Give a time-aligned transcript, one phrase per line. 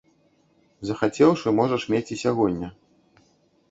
[0.91, 2.67] Захацеўшы, можаш мець і сягоння.